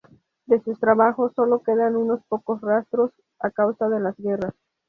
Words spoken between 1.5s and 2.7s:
quedan unos pocos